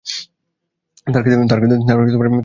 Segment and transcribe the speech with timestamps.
[1.07, 1.47] তার খ্যাতি আসে
[1.49, 2.27] তার মৃত্যুর পর।